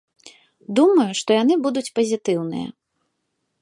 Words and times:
Думаю, 0.79 1.07
што 1.21 1.29
яны 1.43 1.53
будуць 1.69 1.87
пазітыўныя. 2.01 2.67